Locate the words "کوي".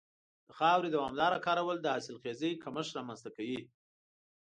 3.35-3.59